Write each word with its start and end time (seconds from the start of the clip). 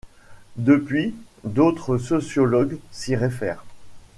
Depuis, 0.57 1.13
d’autres 1.43 1.99
sociologues 1.99 2.79
s’y 2.91 3.15
réfèrent. 3.15 3.63